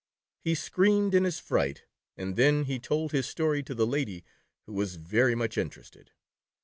[0.43, 1.83] He screamed in his fright,
[2.17, 4.25] and then he told his story to the lady,
[4.65, 6.09] who was very much interested.